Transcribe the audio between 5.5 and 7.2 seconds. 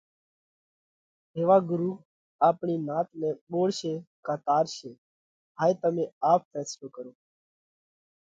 هائي تمي آپ ڦينصلو ڪرو۔